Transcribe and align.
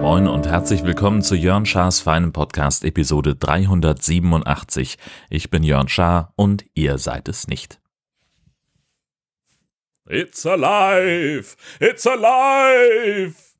Moin 0.00 0.28
und 0.28 0.46
herzlich 0.46 0.84
willkommen 0.84 1.22
zu 1.22 1.34
Jörn 1.34 1.64
Schars 1.64 2.00
feinem 2.00 2.32
Podcast 2.32 2.84
Episode 2.84 3.34
387. 3.34 4.98
Ich 5.30 5.48
bin 5.48 5.62
Jörn 5.62 5.88
Schaar 5.88 6.34
und 6.36 6.64
ihr 6.74 6.98
seid 6.98 7.28
es 7.28 7.48
nicht. 7.48 7.80
It's 10.08 10.44
alive! 10.44 11.56
It's 11.80 12.06
alive! 12.06 13.51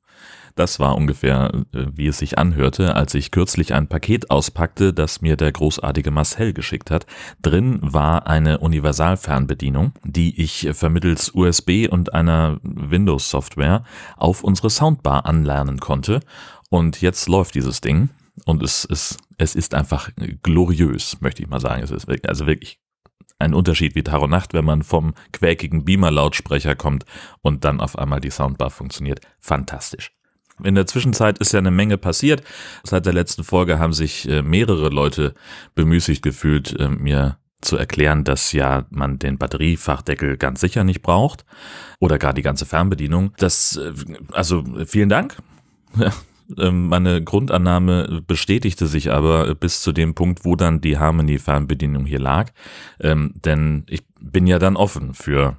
Das 0.55 0.79
war 0.79 0.95
ungefähr, 0.95 1.51
äh, 1.73 1.85
wie 1.93 2.07
es 2.07 2.19
sich 2.19 2.37
anhörte, 2.37 2.95
als 2.95 3.13
ich 3.15 3.31
kürzlich 3.31 3.73
ein 3.73 3.87
Paket 3.87 4.29
auspackte, 4.29 4.93
das 4.93 5.21
mir 5.21 5.35
der 5.35 5.51
großartige 5.51 6.11
Marcel 6.11 6.53
geschickt 6.53 6.91
hat. 6.91 7.05
Drin 7.41 7.79
war 7.81 8.27
eine 8.27 8.59
Universalfernbedienung, 8.59 9.93
die 10.03 10.39
ich 10.41 10.69
vermittels 10.73 11.31
USB 11.33 11.87
und 11.89 12.13
einer 12.13 12.59
Windows-Software 12.63 13.83
auf 14.17 14.43
unsere 14.43 14.69
Soundbar 14.69 15.25
anlernen 15.25 15.79
konnte. 15.79 16.19
Und 16.69 17.01
jetzt 17.01 17.27
läuft 17.27 17.55
dieses 17.55 17.81
Ding. 17.81 18.09
Und 18.45 18.63
es 18.63 18.83
ist, 18.83 19.17
es 19.37 19.53
ist 19.55 19.75
einfach 19.75 20.09
gloriös, 20.41 21.21
möchte 21.21 21.43
ich 21.43 21.49
mal 21.49 21.59
sagen. 21.59 21.83
Es 21.83 21.91
ist 21.91 22.07
wirklich, 22.07 22.29
also 22.29 22.47
wirklich 22.47 22.79
ein 23.39 23.53
Unterschied 23.53 23.95
wie 23.95 24.03
und 24.11 24.29
Nacht, 24.29 24.53
wenn 24.53 24.65
man 24.65 24.83
vom 24.83 25.13
quäkigen 25.31 25.85
Beamer-Lautsprecher 25.85 26.75
kommt 26.75 27.05
und 27.41 27.63
dann 27.63 27.79
auf 27.79 27.97
einmal 27.97 28.21
die 28.21 28.31
Soundbar 28.31 28.69
funktioniert. 28.69 29.21
Fantastisch. 29.39 30.11
In 30.63 30.75
der 30.75 30.87
Zwischenzeit 30.87 31.37
ist 31.39 31.53
ja 31.53 31.59
eine 31.59 31.71
Menge 31.71 31.97
passiert. 31.97 32.43
Seit 32.83 33.05
der 33.05 33.13
letzten 33.13 33.43
Folge 33.43 33.79
haben 33.79 33.93
sich 33.93 34.27
äh, 34.27 34.41
mehrere 34.41 34.89
Leute 34.89 35.33
bemüßigt 35.75 36.21
gefühlt, 36.21 36.79
äh, 36.79 36.89
mir 36.89 37.37
zu 37.61 37.77
erklären, 37.77 38.23
dass 38.23 38.51
ja 38.51 38.85
man 38.89 39.19
den 39.19 39.37
Batteriefachdeckel 39.37 40.37
ganz 40.37 40.61
sicher 40.61 40.83
nicht 40.83 41.01
braucht 41.01 41.45
oder 41.99 42.17
gar 42.17 42.33
die 42.33 42.41
ganze 42.41 42.65
Fernbedienung. 42.65 43.33
Das, 43.37 43.77
äh, 43.77 43.93
also 44.31 44.63
vielen 44.85 45.09
Dank. 45.09 45.37
Ähm, 46.57 46.87
meine 46.87 47.23
Grundannahme 47.23 48.21
bestätigte 48.27 48.85
sich 48.87 49.11
aber 49.11 49.55
bis 49.55 49.81
zu 49.81 49.91
dem 49.91 50.13
Punkt, 50.13 50.43
wo 50.43 50.55
dann 50.55 50.81
die 50.81 50.97
Harmony-Fernbedienung 50.97 52.05
hier 52.05 52.19
lag. 52.19 52.51
Ähm, 52.99 53.33
denn 53.43 53.85
ich 53.87 54.03
bin 54.19 54.45
ja 54.45 54.59
dann 54.59 54.75
offen 54.75 55.13
für 55.13 55.57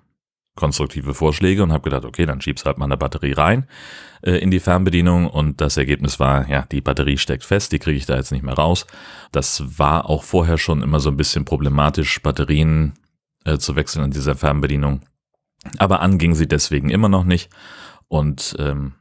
konstruktive 0.54 1.14
Vorschläge 1.14 1.62
und 1.62 1.72
habe 1.72 1.84
gedacht, 1.84 2.04
okay, 2.04 2.26
dann 2.26 2.40
schieb's 2.40 2.64
halt 2.64 2.78
mal 2.78 2.84
eine 2.84 2.96
Batterie 2.96 3.32
rein 3.32 3.66
äh, 4.22 4.38
in 4.38 4.50
die 4.50 4.60
Fernbedienung 4.60 5.28
und 5.28 5.60
das 5.60 5.76
Ergebnis 5.76 6.20
war, 6.20 6.48
ja, 6.48 6.66
die 6.70 6.80
Batterie 6.80 7.18
steckt 7.18 7.44
fest, 7.44 7.72
die 7.72 7.78
kriege 7.78 7.98
ich 7.98 8.06
da 8.06 8.16
jetzt 8.16 8.32
nicht 8.32 8.44
mehr 8.44 8.54
raus. 8.54 8.86
Das 9.32 9.78
war 9.78 10.08
auch 10.08 10.22
vorher 10.22 10.58
schon 10.58 10.82
immer 10.82 11.00
so 11.00 11.10
ein 11.10 11.16
bisschen 11.16 11.44
problematisch, 11.44 12.22
Batterien 12.22 12.94
äh, 13.44 13.58
zu 13.58 13.76
wechseln 13.76 14.04
an 14.04 14.10
dieser 14.10 14.36
Fernbedienung. 14.36 15.00
Aber 15.78 16.00
anging 16.02 16.34
sie 16.34 16.46
deswegen 16.46 16.90
immer 16.90 17.08
noch 17.08 17.24
nicht 17.24 17.50
und 18.08 18.54
ähm, 18.58 18.92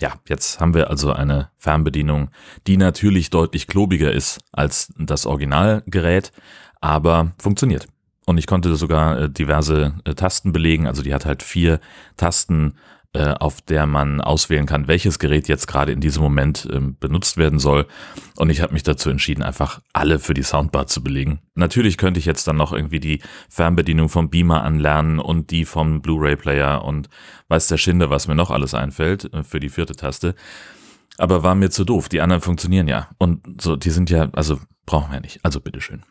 ja, 0.00 0.14
jetzt 0.28 0.60
haben 0.60 0.74
wir 0.74 0.90
also 0.90 1.12
eine 1.12 1.50
Fernbedienung, 1.58 2.30
die 2.66 2.76
natürlich 2.76 3.30
deutlich 3.30 3.66
klobiger 3.66 4.12
ist 4.12 4.40
als 4.50 4.92
das 4.98 5.26
Originalgerät, 5.26 6.32
aber 6.80 7.32
funktioniert. 7.38 7.86
Und 8.30 8.38
ich 8.38 8.46
konnte 8.46 8.76
sogar 8.76 9.22
äh, 9.22 9.28
diverse 9.28 9.94
äh, 10.04 10.14
Tasten 10.14 10.52
belegen. 10.52 10.86
Also 10.86 11.02
die 11.02 11.12
hat 11.12 11.26
halt 11.26 11.42
vier 11.42 11.80
Tasten, 12.16 12.74
äh, 13.12 13.34
auf 13.34 13.60
der 13.60 13.86
man 13.86 14.20
auswählen 14.20 14.66
kann, 14.66 14.86
welches 14.86 15.18
Gerät 15.18 15.48
jetzt 15.48 15.66
gerade 15.66 15.90
in 15.90 16.00
diesem 16.00 16.22
Moment 16.22 16.68
ähm, 16.72 16.96
benutzt 17.00 17.38
werden 17.38 17.58
soll. 17.58 17.88
Und 18.36 18.48
ich 18.50 18.60
habe 18.60 18.72
mich 18.72 18.84
dazu 18.84 19.10
entschieden, 19.10 19.42
einfach 19.42 19.80
alle 19.92 20.20
für 20.20 20.32
die 20.32 20.44
Soundbar 20.44 20.86
zu 20.86 21.02
belegen. 21.02 21.40
Natürlich 21.56 21.98
könnte 21.98 22.20
ich 22.20 22.24
jetzt 22.24 22.46
dann 22.46 22.56
noch 22.56 22.72
irgendwie 22.72 23.00
die 23.00 23.20
Fernbedienung 23.48 24.08
vom 24.08 24.30
Beamer 24.30 24.62
anlernen 24.62 25.18
und 25.18 25.50
die 25.50 25.64
vom 25.64 26.00
Blu-ray-Player 26.00 26.84
und 26.84 27.08
weiß 27.48 27.66
der 27.66 27.78
Schinde, 27.78 28.10
was 28.10 28.28
mir 28.28 28.36
noch 28.36 28.52
alles 28.52 28.74
einfällt 28.74 29.28
für 29.42 29.58
die 29.58 29.70
vierte 29.70 29.96
Taste. 29.96 30.36
Aber 31.18 31.42
war 31.42 31.56
mir 31.56 31.70
zu 31.70 31.84
doof. 31.84 32.08
Die 32.08 32.20
anderen 32.20 32.42
funktionieren 32.42 32.86
ja. 32.86 33.08
Und 33.18 33.60
so, 33.60 33.74
die 33.74 33.90
sind 33.90 34.08
ja, 34.08 34.30
also 34.34 34.60
brauchen 34.86 35.10
wir 35.10 35.20
nicht. 35.20 35.44
Also 35.44 35.60
bitteschön. 35.60 36.04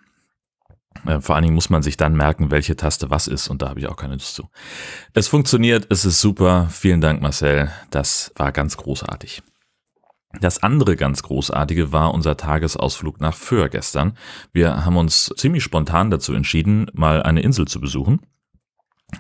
Äh, 1.06 1.22
vor 1.22 1.36
allen 1.36 1.44
Dingen 1.44 1.56
muss 1.56 1.70
man 1.70 1.84
sich 1.84 1.98
dann 1.98 2.16
merken, 2.16 2.52
welche 2.52 2.76
Taste 2.76 3.10
was 3.10 3.28
ist 3.28 3.48
und 3.48 3.62
da 3.62 3.70
habe 3.70 3.80
ich 3.80 3.88
auch 3.88 3.96
keine 3.96 4.14
Lust 4.14 4.36
zu. 4.36 4.50
Es 5.14 5.28
funktioniert, 5.28 5.88
es 5.90 6.06
ist 6.06 6.22
super. 6.22 6.68
Vielen 6.72 7.02
Dank, 7.02 7.22
Marcel. 7.22 7.72
Das 7.92 8.32
war 8.36 8.52
ganz 8.52 8.78
großartig. 8.78 9.42
Das 10.42 10.62
andere 10.62 10.96
ganz 10.96 11.24
großartige 11.24 11.92
war 11.92 12.14
unser 12.14 12.38
Tagesausflug 12.38 13.20
nach 13.20 13.36
Föhr 13.36 13.68
gestern. 13.70 14.16
Wir 14.54 14.86
haben 14.86 14.98
uns 14.98 15.34
ziemlich 15.38 15.64
spontan 15.64 16.12
dazu 16.12 16.34
entschieden, 16.34 16.86
mal 16.94 17.24
eine 17.24 17.42
Insel 17.42 17.68
zu 17.68 17.82
besuchen 17.82 18.22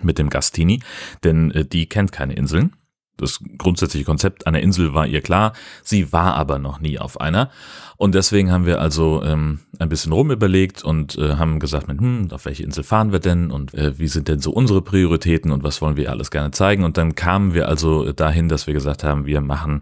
mit 0.03 0.19
dem 0.19 0.29
Gastini, 0.29 0.84
denn 1.24 1.50
äh, 1.52 1.66
die 1.66 1.90
kennt 1.90 2.12
keine 2.12 2.34
Inseln. 2.34 2.75
Das 3.19 3.40
grundsätzliche 3.57 4.06
Konzept 4.06 4.47
einer 4.47 4.62
Insel 4.62 4.94
war 4.94 5.06
ihr 5.06 5.22
klar, 5.22 5.53
sie 5.84 6.12
war 6.13 6.35
aber 6.35 6.59
noch 6.59 6.80
nie 6.80 7.00
auf 7.00 7.19
einer. 7.19 7.50
Und 7.97 8.16
deswegen 8.16 8.52
haben 8.52 8.66
wir 8.66 8.80
also 8.80 9.22
ähm, 9.24 9.59
ein 9.78 9.90
bisschen 9.90 10.13
rumüberlegt 10.13 10.84
und 10.85 11.18
äh, 11.18 11.35
haben 11.35 11.59
gesagt, 11.59 11.90
hm, 11.90 12.29
auf 12.31 12.46
welche 12.46 12.63
Insel 12.63 12.84
fahren 12.84 13.12
wir 13.12 13.19
denn 13.19 13.52
und 13.52 13.74
äh, 13.74 14.00
wie 14.00 14.08
sind 14.08 14.29
denn 14.29 14.40
so 14.40 14.52
unsere 14.52 14.81
Prioritäten 14.81 15.52
und 15.52 15.63
was 15.63 15.81
wollen 15.81 15.97
wir 15.97 16.09
alles 16.09 16.31
gerne 16.31 16.52
zeigen. 16.52 16.85
Und 16.85 16.97
dann 16.97 17.16
kamen 17.16 17.53
wir 17.53 17.68
also 17.68 18.13
dahin, 18.13 18.47
dass 18.47 18.68
wir 18.68 18.74
gesagt 18.74 19.03
haben, 19.03 19.25
wir 19.25 19.41
machen 19.41 19.81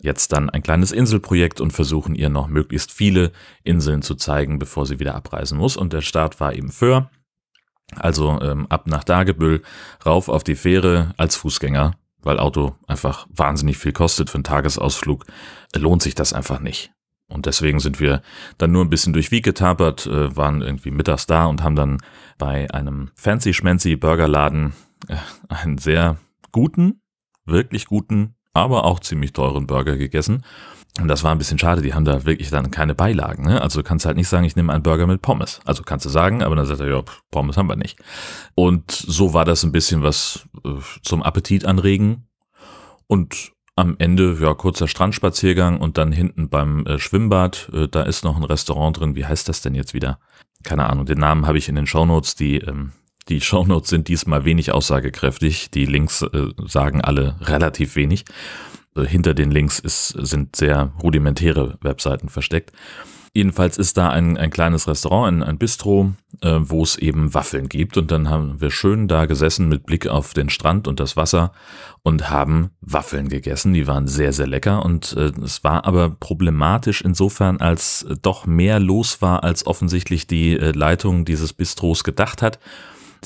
jetzt 0.00 0.32
dann 0.32 0.48
ein 0.48 0.62
kleines 0.62 0.92
Inselprojekt 0.92 1.60
und 1.60 1.72
versuchen 1.72 2.14
ihr 2.14 2.28
noch 2.28 2.46
möglichst 2.46 2.92
viele 2.92 3.32
Inseln 3.64 4.02
zu 4.02 4.14
zeigen, 4.14 4.60
bevor 4.60 4.86
sie 4.86 5.00
wieder 5.00 5.16
abreisen 5.16 5.58
muss. 5.58 5.76
Und 5.76 5.92
der 5.92 6.02
Start 6.02 6.38
war 6.38 6.54
eben 6.54 6.70
Föhr. 6.70 7.10
Also 7.94 8.40
ähm, 8.40 8.66
ab 8.68 8.86
nach 8.86 9.04
Dagebüll, 9.04 9.62
rauf 10.04 10.28
auf 10.28 10.44
die 10.44 10.56
Fähre 10.56 11.14
als 11.16 11.36
Fußgänger 11.36 11.94
weil 12.26 12.40
Auto 12.40 12.74
einfach 12.86 13.26
wahnsinnig 13.30 13.78
viel 13.78 13.92
kostet 13.92 14.28
für 14.28 14.34
einen 14.36 14.44
Tagesausflug, 14.44 15.24
lohnt 15.74 16.02
sich 16.02 16.14
das 16.14 16.32
einfach 16.32 16.60
nicht. 16.60 16.92
Und 17.28 17.46
deswegen 17.46 17.80
sind 17.80 17.98
wir 17.98 18.22
dann 18.58 18.72
nur 18.72 18.84
ein 18.84 18.90
bisschen 18.90 19.12
durch 19.12 19.30
Wieg 19.30 19.44
getapert, 19.44 20.06
äh, 20.06 20.36
waren 20.36 20.62
irgendwie 20.62 20.90
mittags 20.90 21.26
da 21.26 21.46
und 21.46 21.62
haben 21.62 21.76
dann 21.76 21.98
bei 22.38 22.70
einem 22.72 23.10
fancy-schmancy 23.16 23.96
Burgerladen 23.96 24.74
äh, 25.08 25.16
einen 25.48 25.78
sehr 25.78 26.18
guten, 26.52 27.00
wirklich 27.44 27.86
guten, 27.86 28.34
aber 28.52 28.84
auch 28.84 29.00
ziemlich 29.00 29.32
teuren 29.32 29.66
Burger 29.66 29.96
gegessen. 29.96 30.44
Und 31.00 31.08
das 31.08 31.22
war 31.24 31.32
ein 31.32 31.38
bisschen 31.38 31.58
schade, 31.58 31.82
die 31.82 31.92
haben 31.94 32.04
da 32.04 32.24
wirklich 32.24 32.50
dann 32.50 32.70
keine 32.70 32.94
Beilagen. 32.94 33.44
Ne? 33.44 33.60
Also 33.60 33.80
du 33.80 33.84
kannst 33.84 34.06
halt 34.06 34.16
nicht 34.16 34.28
sagen, 34.28 34.44
ich 34.44 34.56
nehme 34.56 34.72
einen 34.72 34.82
Burger 34.82 35.06
mit 35.06 35.20
Pommes. 35.20 35.60
Also 35.64 35.82
kannst 35.82 36.06
du 36.06 36.10
sagen, 36.10 36.42
aber 36.42 36.56
dann 36.56 36.66
sagt 36.66 36.80
er, 36.80 36.88
ja, 36.88 37.02
Pommes 37.30 37.56
haben 37.56 37.68
wir 37.68 37.76
nicht. 37.76 37.98
Und 38.54 38.90
so 38.90 39.34
war 39.34 39.44
das 39.44 39.62
ein 39.62 39.72
bisschen 39.72 40.02
was 40.02 40.48
äh, 40.64 40.70
zum 41.02 41.22
Appetit 41.22 41.66
anregen. 41.66 42.28
Und 43.06 43.52
am 43.74 43.96
Ende, 43.98 44.38
ja, 44.40 44.54
kurzer 44.54 44.88
Strandspaziergang 44.88 45.78
und 45.80 45.98
dann 45.98 46.12
hinten 46.12 46.48
beim 46.48 46.86
äh, 46.86 46.98
Schwimmbad, 46.98 47.70
äh, 47.74 47.88
da 47.88 48.02
ist 48.02 48.24
noch 48.24 48.36
ein 48.36 48.44
Restaurant 48.44 48.98
drin. 48.98 49.14
Wie 49.16 49.26
heißt 49.26 49.48
das 49.50 49.60
denn 49.60 49.74
jetzt 49.74 49.92
wieder? 49.92 50.18
Keine 50.62 50.88
Ahnung, 50.88 51.04
den 51.04 51.18
Namen 51.18 51.46
habe 51.46 51.58
ich 51.58 51.68
in 51.68 51.74
den 51.74 51.86
Shownotes, 51.86 52.36
die 52.36 52.56
ähm, 52.58 52.92
die 53.28 53.40
Shownotes 53.40 53.90
sind 53.90 54.06
diesmal 54.06 54.44
wenig 54.44 54.70
aussagekräftig. 54.70 55.72
Die 55.72 55.84
Links 55.84 56.24
sagen 56.68 57.00
alle 57.00 57.34
relativ 57.40 57.96
wenig. 57.96 58.24
Äh, 58.96 59.06
hinter 59.06 59.34
den 59.34 59.50
Links 59.50 59.78
ist, 59.78 60.08
sind 60.08 60.56
sehr 60.56 60.92
rudimentäre 61.02 61.78
Webseiten 61.80 62.28
versteckt. 62.28 62.72
Jedenfalls 63.36 63.76
ist 63.76 63.98
da 63.98 64.08
ein, 64.08 64.38
ein 64.38 64.48
kleines 64.48 64.88
Restaurant, 64.88 65.30
ein, 65.30 65.42
ein 65.42 65.58
Bistro, 65.58 66.14
äh, 66.40 66.56
wo 66.58 66.82
es 66.82 66.96
eben 66.96 67.34
Waffeln 67.34 67.68
gibt. 67.68 67.98
Und 67.98 68.10
dann 68.10 68.30
haben 68.30 68.62
wir 68.62 68.70
schön 68.70 69.08
da 69.08 69.26
gesessen 69.26 69.68
mit 69.68 69.84
Blick 69.84 70.06
auf 70.06 70.32
den 70.32 70.48
Strand 70.48 70.88
und 70.88 71.00
das 71.00 71.18
Wasser 71.18 71.52
und 72.02 72.30
haben 72.30 72.70
Waffeln 72.80 73.28
gegessen. 73.28 73.74
Die 73.74 73.86
waren 73.86 74.08
sehr, 74.08 74.32
sehr 74.32 74.46
lecker. 74.46 74.82
Und 74.86 75.12
äh, 75.18 75.32
es 75.44 75.62
war 75.62 75.84
aber 75.84 76.08
problematisch 76.08 77.02
insofern, 77.02 77.58
als 77.58 78.06
doch 78.22 78.46
mehr 78.46 78.80
los 78.80 79.20
war, 79.20 79.44
als 79.44 79.66
offensichtlich 79.66 80.26
die 80.26 80.58
äh, 80.58 80.70
Leitung 80.70 81.26
dieses 81.26 81.52
Bistros 81.52 82.04
gedacht 82.04 82.40
hat. 82.40 82.58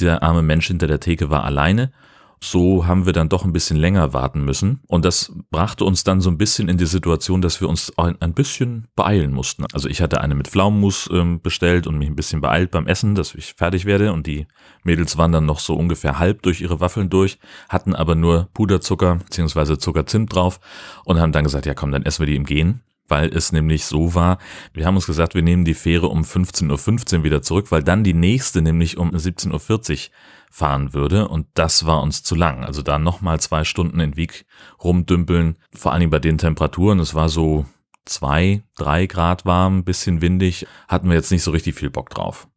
Der 0.00 0.24
arme 0.24 0.42
Mensch 0.42 0.66
hinter 0.66 0.88
der 0.88 0.98
Theke 0.98 1.30
war 1.30 1.44
alleine 1.44 1.92
so 2.42 2.86
haben 2.86 3.04
wir 3.04 3.12
dann 3.12 3.28
doch 3.28 3.44
ein 3.44 3.52
bisschen 3.52 3.76
länger 3.76 4.14
warten 4.14 4.44
müssen. 4.44 4.80
Und 4.86 5.04
das 5.04 5.32
brachte 5.50 5.84
uns 5.84 6.04
dann 6.04 6.20
so 6.20 6.30
ein 6.30 6.38
bisschen 6.38 6.68
in 6.68 6.78
die 6.78 6.86
Situation, 6.86 7.42
dass 7.42 7.60
wir 7.60 7.68
uns 7.68 7.92
ein, 7.98 8.34
bisschen 8.34 8.86
beeilen 8.96 9.32
mussten. 9.32 9.66
Also 9.72 9.88
ich 9.88 10.00
hatte 10.00 10.20
eine 10.20 10.34
mit 10.34 10.48
Pflaumenmus 10.48 11.08
ähm, 11.12 11.42
bestellt 11.42 11.86
und 11.86 11.98
mich 11.98 12.08
ein 12.08 12.16
bisschen 12.16 12.40
beeilt 12.40 12.70
beim 12.70 12.86
Essen, 12.86 13.14
dass 13.14 13.34
ich 13.34 13.54
fertig 13.54 13.84
werde. 13.84 14.12
Und 14.12 14.26
die 14.26 14.46
Mädels 14.84 15.18
waren 15.18 15.32
dann 15.32 15.44
noch 15.44 15.60
so 15.60 15.74
ungefähr 15.74 16.18
halb 16.18 16.42
durch 16.42 16.62
ihre 16.62 16.80
Waffeln 16.80 17.10
durch, 17.10 17.38
hatten 17.68 17.94
aber 17.94 18.14
nur 18.14 18.48
Puderzucker 18.54 19.16
bzw. 19.16 19.76
Zuckerzimt 19.76 20.34
drauf 20.34 20.60
und 21.04 21.20
haben 21.20 21.32
dann 21.32 21.44
gesagt, 21.44 21.66
ja 21.66 21.74
komm, 21.74 21.92
dann 21.92 22.04
essen 22.04 22.22
wir 22.22 22.26
die 22.26 22.36
im 22.36 22.46
Gehen 22.46 22.82
weil 23.10 23.36
es 23.36 23.50
nämlich 23.50 23.86
so 23.86 24.14
war, 24.14 24.38
wir 24.72 24.86
haben 24.86 24.94
uns 24.94 25.06
gesagt, 25.06 25.34
wir 25.34 25.42
nehmen 25.42 25.64
die 25.64 25.74
Fähre 25.74 26.06
um 26.06 26.22
15.15 26.22 26.78
.15 26.78 27.16
Uhr 27.18 27.24
wieder 27.24 27.42
zurück, 27.42 27.72
weil 27.72 27.82
dann 27.82 28.04
die 28.04 28.14
nächste 28.14 28.62
nämlich 28.62 28.98
um 28.98 29.10
17.40 29.10 29.50
Uhr 29.50 30.10
fahren 30.50 30.92
würde 30.92 31.28
und 31.28 31.46
das 31.54 31.86
war 31.86 32.02
uns 32.02 32.22
zu 32.22 32.34
lang. 32.34 32.64
Also 32.64 32.82
da 32.82 32.98
nochmal 32.98 33.40
zwei 33.40 33.64
Stunden 33.64 34.00
in 34.00 34.16
Wieg 34.16 34.44
rumdümpeln, 34.82 35.56
vor 35.72 35.92
Dingen 36.00 36.10
bei 36.10 36.18
den 36.18 36.38
Temperaturen, 36.38 36.98
es 36.98 37.14
war 37.14 37.28
so 37.28 37.64
zwei, 38.04 38.62
drei 38.76 39.06
Grad 39.06 39.46
warm, 39.46 39.84
bisschen 39.84 40.20
windig, 40.20 40.66
hatten 40.88 41.08
wir 41.08 41.14
jetzt 41.14 41.30
nicht 41.30 41.44
so 41.44 41.52
richtig 41.52 41.76
viel 41.76 41.90
Bock 41.90 42.10
drauf. 42.10 42.48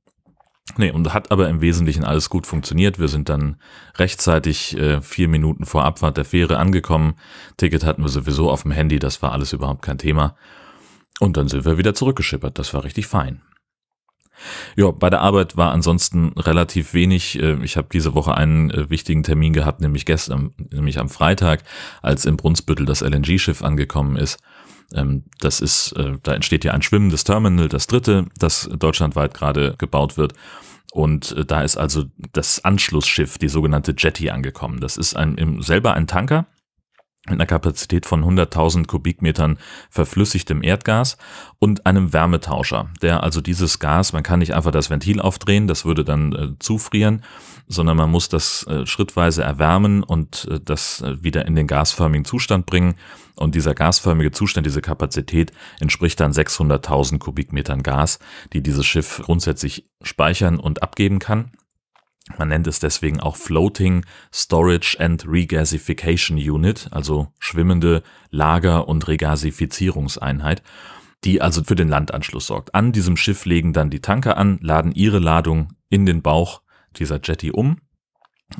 Nee, 0.77 0.91
und 0.91 1.13
hat 1.13 1.31
aber 1.31 1.49
im 1.49 1.61
Wesentlichen 1.61 2.05
alles 2.05 2.29
gut 2.29 2.47
funktioniert. 2.47 2.97
Wir 2.97 3.09
sind 3.09 3.27
dann 3.27 3.57
rechtzeitig 3.95 4.77
äh, 4.77 5.01
vier 5.01 5.27
Minuten 5.27 5.65
vor 5.65 5.83
Abfahrt 5.83 6.15
der 6.15 6.25
Fähre 6.25 6.57
angekommen. 6.57 7.15
Ticket 7.57 7.83
hatten 7.83 8.01
wir 8.01 8.09
sowieso 8.09 8.49
auf 8.49 8.63
dem 8.63 8.71
Handy, 8.71 8.97
das 8.97 9.21
war 9.21 9.33
alles 9.33 9.51
überhaupt 9.51 9.81
kein 9.81 9.97
Thema. 9.97 10.35
Und 11.19 11.37
dann 11.37 11.49
sind 11.49 11.65
wir 11.65 11.77
wieder 11.77 11.93
zurückgeschippert. 11.93 12.57
Das 12.57 12.73
war 12.73 12.83
richtig 12.85 13.07
fein. 13.07 13.41
Ja, 14.75 14.91
bei 14.91 15.09
der 15.09 15.21
Arbeit 15.21 15.57
war 15.57 15.71
ansonsten 15.71 16.33
relativ 16.37 16.93
wenig. 16.93 17.39
Äh, 17.39 17.63
ich 17.63 17.77
habe 17.77 17.87
diese 17.91 18.13
Woche 18.15 18.35
einen 18.35 18.71
äh, 18.71 18.89
wichtigen 18.89 19.23
Termin 19.23 19.53
gehabt, 19.53 19.81
nämlich 19.81 20.05
gestern, 20.05 20.51
nämlich 20.71 20.99
am 20.99 21.09
Freitag, 21.09 21.63
als 22.01 22.25
im 22.25 22.37
Brunsbüttel 22.37 22.85
das 22.85 23.01
LNG-Schiff 23.01 23.63
angekommen 23.63 24.15
ist. 24.15 24.39
Ähm, 24.93 25.23
das 25.39 25.61
ist, 25.61 25.93
äh, 25.93 26.17
da 26.23 26.33
entsteht 26.33 26.63
ja 26.63 26.73
ein 26.73 26.81
schwimmendes 26.81 27.23
Terminal, 27.23 27.69
das 27.69 27.87
dritte, 27.87 28.25
das 28.37 28.69
deutschlandweit 28.77 29.33
gerade 29.33 29.75
gebaut 29.77 30.17
wird. 30.17 30.33
Und 30.91 31.35
da 31.47 31.63
ist 31.63 31.75
also 31.75 32.03
das 32.33 32.63
Anschlussschiff, 32.63 33.39
die 33.39 33.47
sogenannte 33.47 33.95
Jetty, 33.97 34.29
angekommen. 34.29 34.79
Das 34.79 34.95
ist 34.95 35.15
ein, 35.15 35.59
selber 35.59 35.95
ein 35.95 36.05
Tanker, 36.05 36.45
mit 37.25 37.39
einer 37.39 37.45
Kapazität 37.45 38.05
von 38.05 38.23
100.000 38.23 38.85
Kubikmetern 38.85 39.57
verflüssigtem 39.89 40.61
Erdgas 40.61 41.17
und 41.57 41.85
einem 41.85 42.11
Wärmetauscher, 42.11 42.89
der 43.01 43.23
also 43.23 43.39
dieses 43.39 43.79
Gas, 43.79 44.11
man 44.11 44.23
kann 44.23 44.39
nicht 44.39 44.53
einfach 44.53 44.71
das 44.71 44.89
Ventil 44.89 45.21
aufdrehen, 45.21 45.67
das 45.67 45.85
würde 45.85 46.03
dann 46.03 46.33
äh, 46.33 46.59
zufrieren, 46.59 47.23
sondern 47.67 47.95
man 47.95 48.11
muss 48.11 48.27
das 48.27 48.67
äh, 48.67 48.85
schrittweise 48.85 49.41
erwärmen 49.41 50.03
und 50.03 50.49
äh, 50.51 50.59
das 50.59 51.01
äh, 51.01 51.23
wieder 51.23 51.45
in 51.45 51.55
den 51.55 51.67
gasförmigen 51.67 52.25
Zustand 52.25 52.65
bringen. 52.65 52.95
Und 53.35 53.55
dieser 53.55 53.73
gasförmige 53.73 54.31
Zustand, 54.31 54.67
diese 54.67 54.81
Kapazität 54.81 55.53
entspricht 55.79 56.19
dann 56.19 56.33
600.000 56.33 57.19
Kubikmetern 57.19 57.83
Gas, 57.83 58.19
die 58.51 58.61
dieses 58.61 58.85
Schiff 58.85 59.21
grundsätzlich 59.23 59.85
speichern 60.01 60.59
und 60.59 60.83
abgeben 60.83 61.19
kann. 61.19 61.51
Man 62.37 62.47
nennt 62.47 62.67
es 62.67 62.79
deswegen 62.79 63.19
auch 63.19 63.35
Floating 63.35 64.05
Storage 64.33 64.97
and 64.99 65.25
Regasification 65.27 66.37
Unit, 66.37 66.87
also 66.91 67.27
schwimmende 67.37 68.01
Lager- 68.29 68.87
und 68.87 69.07
Regasifizierungseinheit, 69.07 70.63
die 71.25 71.41
also 71.41 71.63
für 71.63 71.75
den 71.75 71.89
Landanschluss 71.89 72.47
sorgt. 72.47 72.73
An 72.75 72.91
diesem 72.91 73.17
Schiff 73.17 73.45
legen 73.45 73.73
dann 73.73 73.89
die 73.89 73.99
Tanker 73.99 74.37
an, 74.37 74.57
laden 74.61 74.93
ihre 74.93 75.19
Ladung 75.19 75.73
in 75.89 76.05
den 76.05 76.21
Bauch 76.21 76.61
dieser 76.95 77.19
Jetty 77.21 77.51
um 77.51 77.77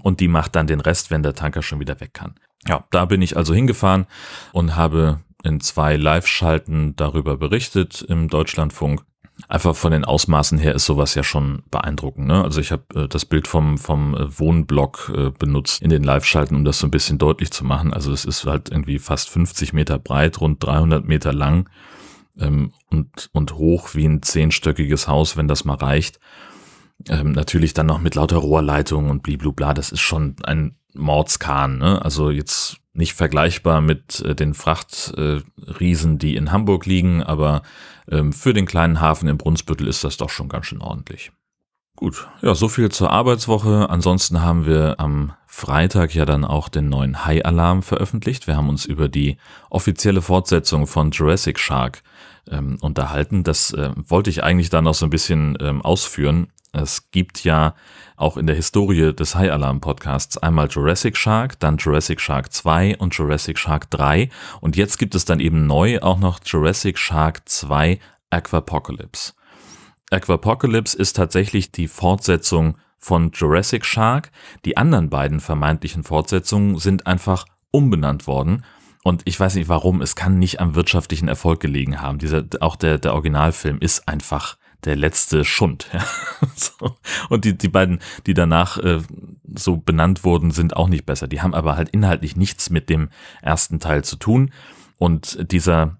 und 0.02 0.20
die 0.20 0.28
macht 0.28 0.56
dann 0.56 0.68
den 0.68 0.80
Rest, 0.80 1.12
wenn 1.12 1.24
der 1.24 1.36
Tanker 1.36 1.62
schon 1.62 1.80
wieder 1.80 2.00
weg 2.00 2.14
kann. 2.14 2.36
Ja, 2.68 2.86
da 2.92 3.06
bin 3.06 3.22
ich 3.22 3.38
also 3.38 3.54
hingefahren 3.54 4.08
und 4.52 4.76
habe 4.76 5.22
in 5.44 5.60
zwei 5.60 5.98
Live-Schalten 5.98 6.96
darüber 6.96 7.38
berichtet 7.38 8.02
im 8.02 8.30
Deutschlandfunk 8.30 9.04
einfach 9.48 9.76
von 9.76 9.92
den 9.92 10.06
Ausmaßen 10.06 10.58
her 10.58 10.76
ist 10.76 10.86
sowas 10.86 11.16
ja 11.16 11.24
schon 11.24 11.64
beeindruckend. 11.72 12.28
Ne? 12.28 12.44
Also 12.44 12.62
ich 12.62 12.72
habe 12.72 12.84
äh, 12.96 13.08
das 13.08 13.26
Bild 13.26 13.48
vom, 13.48 13.78
vom 13.78 14.16
äh, 14.16 14.40
Wohnblock 14.40 15.12
äh, 15.16 15.30
benutzt 15.32 15.82
in 15.82 15.90
den 15.90 16.04
Live-Schalten, 16.04 16.56
um 16.56 16.66
das 16.66 16.80
so 16.80 16.88
ein 16.88 16.92
bisschen 16.92 17.18
deutlich 17.18 17.52
zu 17.52 17.66
machen. 17.66 17.94
Also 17.94 18.12
es 18.12 18.26
ist 18.26 18.46
halt 18.46 18.70
irgendwie 18.70 19.00
fast 19.00 19.30
50 19.30 19.74
Meter 19.74 20.00
breit, 20.00 20.40
rund 20.40 20.64
300 20.64 21.06
Meter 21.06 21.34
lang 21.34 21.70
ähm, 22.40 22.74
und, 22.90 23.30
und 23.34 23.56
hoch 23.56 23.96
wie 23.96 24.06
ein 24.06 24.22
zehnstöckiges 24.22 25.08
Haus, 25.08 25.36
wenn 25.36 25.48
das 25.48 25.66
mal 25.66 25.76
reicht. 25.76 26.20
Ähm, 27.10 27.32
natürlich 27.32 27.74
dann 27.74 27.88
noch 27.88 28.00
mit 28.00 28.16
lauter 28.16 28.38
Rohrleitungen 28.38 29.10
und 29.10 29.24
bliblubla. 29.24 29.74
Das 29.74 29.92
ist 29.92 30.02
schon 30.02 30.36
ein 30.44 30.76
Mordskahn. 30.94 31.80
Ne? 31.80 32.04
Also 32.04 32.30
jetzt 32.30 32.78
nicht 32.94 33.14
vergleichbar 33.16 33.82
mit 33.82 34.22
äh, 34.22 34.36
den 34.36 34.54
Frachtriesen, 34.54 36.16
äh, 36.16 36.18
die 36.18 36.36
in 36.36 36.52
Hamburg 36.52 36.86
liegen, 36.86 37.24
aber 37.24 37.64
für 38.32 38.54
den 38.54 38.66
kleinen 38.66 39.00
Hafen 39.00 39.30
im 39.30 39.38
Brunsbüttel 39.38 39.88
ist 39.88 40.04
das 40.04 40.18
doch 40.18 40.30
schon 40.30 40.50
ganz 40.50 40.66
schön 40.66 40.82
ordentlich. 40.82 41.32
Gut, 41.96 42.28
ja, 42.42 42.56
so 42.56 42.70
viel 42.70 42.90
zur 42.90 43.12
Arbeitswoche. 43.12 43.90
Ansonsten 43.90 44.42
haben 44.42 44.66
wir 44.66 45.00
am 45.00 45.34
Freitag 45.46 46.16
ja 46.16 46.26
dann 46.26 46.44
auch 46.44 46.68
den 46.68 46.90
neuen 46.90 47.26
High-Alarm 47.26 47.84
veröffentlicht. 47.84 48.48
Wir 48.48 48.58
haben 48.58 48.70
uns 48.70 48.86
über 48.86 49.08
die 49.08 49.38
offizielle 49.70 50.24
Fortsetzung 50.24 50.88
von 50.88 51.12
Jurassic 51.12 51.60
Shark 51.60 52.02
ähm, 52.50 52.78
unterhalten. 52.82 53.44
Das 53.44 53.72
äh, 53.72 53.92
wollte 53.96 54.32
ich 54.32 54.44
eigentlich 54.44 54.72
dann 54.72 54.86
noch 54.86 54.96
so 54.96 55.06
ein 55.06 55.12
bisschen 55.12 55.56
ähm, 55.62 55.84
ausführen. 55.84 56.48
Es 56.76 57.12
gibt 57.12 57.44
ja 57.44 57.76
auch 58.18 58.36
in 58.36 58.48
der 58.48 58.56
Historie 58.56 59.14
des 59.14 59.36
High 59.36 59.52
Alarm 59.52 59.80
Podcasts 59.80 60.40
einmal 60.40 60.68
Jurassic 60.70 61.16
Shark, 61.16 61.60
dann 61.60 61.78
Jurassic 61.78 62.20
Shark 62.20 62.52
2 62.52 62.98
und 62.98 63.16
Jurassic 63.16 63.60
Shark 63.60 63.92
3 63.92 64.30
und 64.60 64.76
jetzt 64.76 64.98
gibt 64.98 65.14
es 65.14 65.24
dann 65.24 65.40
eben 65.40 65.68
neu 65.68 66.00
auch 66.02 66.18
noch 66.18 66.40
Jurassic 66.44 66.98
Shark 66.98 67.48
2 67.48 68.00
Aquapocalypse. 68.32 69.34
Aquapocalypse 70.10 70.98
ist 70.98 71.16
tatsächlich 71.16 71.72
die 71.72 71.88
Fortsetzung 71.88 72.78
von 72.98 73.32
Jurassic 73.34 73.86
Shark. 73.86 74.32
Die 74.66 74.76
anderen 74.76 75.12
beiden 75.12 75.42
vermeintlichen 75.42 76.04
Fortsetzungen 76.04 76.80
sind 76.80 77.06
einfach 77.06 77.46
umbenannt 77.70 78.26
worden. 78.26 78.64
Und 79.04 79.22
ich 79.26 79.40
weiß 79.40 79.56
nicht 79.56 79.70
warum, 79.70 80.02
es 80.02 80.16
kann 80.16 80.40
nicht 80.40 80.60
am 80.60 80.74
wirtschaftlichen 80.74 81.28
Erfolg 81.28 81.60
gelegen 81.60 82.02
haben. 82.02 82.18
Dieser, 82.18 82.46
auch 82.62 82.78
der, 82.78 82.98
der 82.98 83.14
Originalfilm 83.14 83.78
ist 83.80 84.08
einfach 84.08 84.58
der 84.86 84.96
letzte 84.96 85.46
Schund. 85.46 85.90
Ja. 85.94 86.06
so. 86.56 86.96
Und 87.30 87.46
die, 87.46 87.58
die 87.58 87.70
beiden, 87.70 88.00
die 88.26 88.34
danach 88.34 88.78
äh, 88.78 89.02
so 89.56 89.78
benannt 89.78 90.24
wurden, 90.24 90.52
sind 90.52 90.76
auch 90.76 90.90
nicht 90.90 91.06
besser. 91.06 91.28
Die 91.28 91.42
haben 91.42 91.54
aber 91.54 91.76
halt 91.76 91.90
inhaltlich 91.90 92.36
nichts 92.36 92.70
mit 92.70 92.90
dem 92.90 93.10
ersten 93.42 93.80
Teil 93.80 94.04
zu 94.04 94.16
tun. 94.16 94.52
Und 94.98 95.52
dieser 95.52 96.00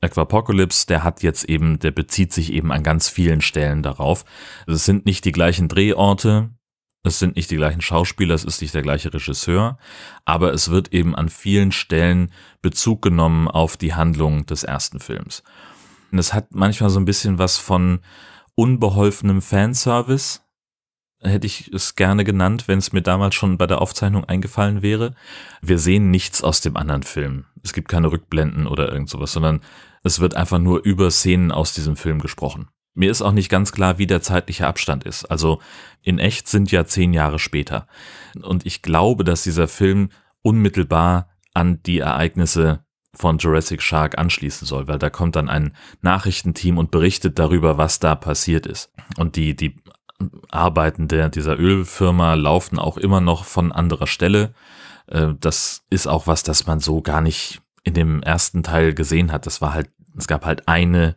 Aquapocalypse, 0.00 0.86
der 0.86 1.04
hat 1.04 1.22
jetzt 1.22 1.44
eben, 1.44 1.78
der 1.78 1.90
bezieht 1.90 2.32
sich 2.32 2.52
eben 2.52 2.72
an 2.72 2.82
ganz 2.82 3.08
vielen 3.08 3.40
Stellen 3.40 3.82
darauf. 3.82 4.24
Es 4.66 4.84
sind 4.84 5.04
nicht 5.04 5.24
die 5.24 5.32
gleichen 5.32 5.68
Drehorte, 5.68 6.50
es 7.02 7.18
sind 7.18 7.36
nicht 7.36 7.50
die 7.50 7.56
gleichen 7.56 7.80
Schauspieler, 7.80 8.34
es 8.34 8.44
ist 8.44 8.60
nicht 8.60 8.74
der 8.74 8.82
gleiche 8.82 9.12
Regisseur, 9.12 9.78
aber 10.24 10.52
es 10.52 10.70
wird 10.70 10.92
eben 10.92 11.14
an 11.14 11.28
vielen 11.28 11.72
Stellen 11.72 12.32
Bezug 12.62 13.02
genommen 13.02 13.48
auf 13.48 13.76
die 13.76 13.94
Handlung 13.94 14.44
des 14.46 14.64
ersten 14.64 15.00
Films. 15.00 15.42
Und 16.10 16.18
es 16.18 16.34
hat 16.34 16.54
manchmal 16.54 16.90
so 16.90 16.98
ein 16.98 17.04
bisschen 17.04 17.38
was 17.38 17.58
von 17.58 18.00
unbeholfenem 18.54 19.42
Fanservice. 19.42 20.40
Hätte 21.22 21.46
ich 21.46 21.70
es 21.72 21.96
gerne 21.96 22.24
genannt, 22.24 22.66
wenn 22.66 22.78
es 22.78 22.92
mir 22.92 23.02
damals 23.02 23.34
schon 23.34 23.58
bei 23.58 23.66
der 23.66 23.82
Aufzeichnung 23.82 24.24
eingefallen 24.24 24.82
wäre. 24.82 25.14
Wir 25.60 25.78
sehen 25.78 26.10
nichts 26.10 26.42
aus 26.42 26.60
dem 26.60 26.76
anderen 26.76 27.02
Film. 27.02 27.44
Es 27.62 27.72
gibt 27.72 27.88
keine 27.88 28.10
Rückblenden 28.10 28.66
oder 28.66 28.90
irgend 28.90 29.10
sowas, 29.10 29.32
sondern 29.32 29.60
es 30.02 30.20
wird 30.20 30.34
einfach 30.34 30.58
nur 30.58 30.82
über 30.82 31.10
Szenen 31.10 31.52
aus 31.52 31.74
diesem 31.74 31.96
Film 31.96 32.20
gesprochen. 32.20 32.68
Mir 32.94 33.10
ist 33.10 33.22
auch 33.22 33.32
nicht 33.32 33.50
ganz 33.50 33.72
klar, 33.72 33.98
wie 33.98 34.06
der 34.06 34.22
zeitliche 34.22 34.66
Abstand 34.66 35.04
ist. 35.04 35.24
Also 35.26 35.60
in 36.02 36.18
echt 36.18 36.48
sind 36.48 36.72
ja 36.72 36.86
zehn 36.86 37.12
Jahre 37.12 37.38
später. 37.38 37.86
Und 38.42 38.66
ich 38.66 38.82
glaube, 38.82 39.24
dass 39.24 39.42
dieser 39.42 39.68
Film 39.68 40.10
unmittelbar 40.42 41.28
an 41.54 41.82
die 41.84 41.98
Ereignisse 41.98 42.84
von 43.14 43.38
Jurassic 43.38 43.82
Shark 43.82 44.18
anschließen 44.18 44.66
soll, 44.66 44.88
weil 44.88 44.98
da 44.98 45.10
kommt 45.10 45.36
dann 45.36 45.48
ein 45.48 45.74
Nachrichtenteam 46.00 46.78
und 46.78 46.90
berichtet 46.90 47.38
darüber, 47.38 47.76
was 47.76 47.98
da 47.98 48.14
passiert 48.14 48.66
ist. 48.66 48.92
Und 49.16 49.36
die, 49.36 49.56
die 49.56 49.76
Arbeiten 50.50 51.08
der, 51.08 51.28
dieser 51.28 51.58
Ölfirma 51.58 52.34
laufen 52.34 52.78
auch 52.78 52.96
immer 52.96 53.20
noch 53.20 53.44
von 53.44 53.72
anderer 53.72 54.06
Stelle. 54.06 54.54
Äh, 55.06 55.34
das 55.40 55.84
ist 55.90 56.06
auch 56.06 56.26
was, 56.26 56.42
das 56.42 56.66
man 56.66 56.80
so 56.80 57.02
gar 57.02 57.20
nicht 57.20 57.60
in 57.82 57.94
dem 57.94 58.22
ersten 58.22 58.62
Teil 58.62 58.94
gesehen 58.94 59.32
hat. 59.32 59.46
Das 59.46 59.60
war 59.60 59.74
halt, 59.74 59.90
es 60.16 60.28
gab 60.28 60.44
halt 60.44 60.68
eine 60.68 61.16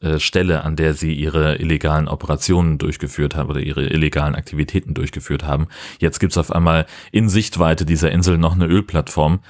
äh, 0.00 0.18
Stelle, 0.18 0.62
an 0.62 0.76
der 0.76 0.94
sie 0.94 1.14
ihre 1.14 1.56
illegalen 1.56 2.08
Operationen 2.08 2.78
durchgeführt 2.78 3.34
haben 3.34 3.50
oder 3.50 3.60
ihre 3.60 3.86
illegalen 3.86 4.34
Aktivitäten 4.34 4.94
durchgeführt 4.94 5.44
haben. 5.44 5.68
Jetzt 5.98 6.20
gibt's 6.20 6.38
auf 6.38 6.52
einmal 6.52 6.86
in 7.12 7.28
Sichtweite 7.28 7.84
dieser 7.84 8.12
Insel 8.12 8.38
noch 8.38 8.54
eine 8.54 8.66
Ölplattform 8.66 9.40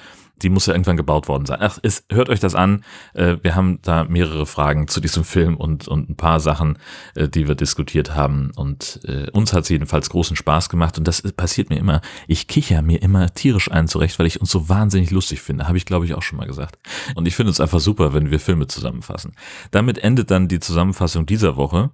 die 0.43 0.49
muss 0.49 0.67
ja 0.67 0.75
irgendwann 0.75 0.97
gebaut 0.97 1.29
worden 1.29 1.47
sein. 1.47 1.59
Ach, 1.61 1.79
es, 1.83 2.05
hört 2.11 2.29
euch 2.29 2.41
das 2.41 2.55
an. 2.55 2.85
Äh, 3.15 3.37
wir 3.43 3.55
haben 3.55 3.81
da 3.83 4.05
mehrere 4.05 4.47
Fragen 4.47 4.89
zu 4.89 5.01
diesem 5.01 5.25
Film 5.25 5.57
und, 5.57 5.89
und 5.89 6.11
ein 6.11 6.17
paar 6.17 6.41
Sachen, 6.41 6.79
äh, 7.15 7.29
die 7.29 7.49
wir 7.49 7.55
diskutiert 7.55 8.15
haben. 8.15 8.51
Und 8.55 9.01
äh, 9.05 9.31
uns 9.31 9.53
hat 9.53 9.65
es 9.65 9.69
jedenfalls 9.69 10.11
großen 10.11 10.37
Spaß 10.37 10.69
gemacht. 10.69 10.99
Und 10.99 11.09
das 11.09 11.23
passiert 11.33 11.71
mir 11.71 11.79
immer. 11.79 12.01
Ich 12.27 12.49
kicher 12.49 12.83
mir 12.83 13.03
immer 13.03 13.33
tierisch 13.33 13.71
ein 13.71 13.89
zurecht, 13.89 14.19
weil 14.19 14.27
ich 14.27 14.41
uns 14.41 14.51
so 14.51 14.69
wahnsinnig 14.69 15.11
lustig 15.11 15.41
finde. 15.41 15.69
Habe 15.69 15.79
ich, 15.79 15.87
glaube 15.87 16.05
ich, 16.05 16.15
auch 16.15 16.23
schon 16.23 16.39
mal 16.39 16.47
gesagt. 16.47 16.79
Und 17.15 17.27
ich 17.27 17.35
finde 17.35 17.51
es 17.51 17.61
einfach 17.61 17.81
super, 17.81 18.13
wenn 18.13 18.31
wir 18.31 18.41
Filme 18.41 18.67
zusammenfassen. 18.67 19.33
Damit 19.71 19.99
endet 19.99 20.31
dann 20.31 20.49
die 20.49 20.61
Zusammenfassung 20.61 21.27
dieser 21.27 21.57
Woche. 21.57 21.91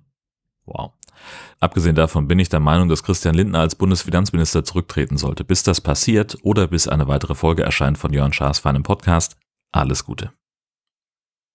Wow. 0.65 0.93
Abgesehen 1.61 1.95
davon 1.95 2.29
bin 2.29 2.39
ich 2.39 2.49
der 2.49 2.61
Meinung, 2.61 2.89
dass 2.89 3.03
Christian 3.03 3.35
Lindner 3.35 3.61
als 3.61 3.75
Bundesfinanzminister 3.75 4.65
zurücktreten 4.65 5.19
sollte. 5.19 5.45
Bis 5.45 5.63
das 5.63 5.81
passiert 5.81 6.37
oder 6.43 6.69
bis 6.69 6.89
eine 6.89 7.09
weitere 7.09 7.35
Folge 7.35 7.63
erscheint 7.63 7.99
von 7.99 8.13
Jörn 8.13 8.33
Schaas 8.33 8.61
für 8.61 8.69
einen 8.69 8.83
Podcast, 8.83 9.37
alles 9.73 10.05
Gute. 10.05 10.33